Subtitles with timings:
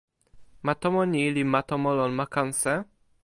[0.65, 2.73] ma tomo ni li ma tomo lon ma Kanse?